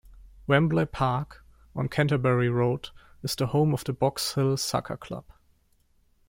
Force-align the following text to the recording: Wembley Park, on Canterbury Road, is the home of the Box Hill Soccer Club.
Wembley 0.47 0.87
Park, 0.87 1.45
on 1.75 1.87
Canterbury 1.87 2.49
Road, 2.49 2.89
is 3.21 3.35
the 3.35 3.45
home 3.45 3.71
of 3.71 3.83
the 3.83 3.93
Box 3.93 4.33
Hill 4.33 4.57
Soccer 4.57 4.97
Club. 4.97 5.25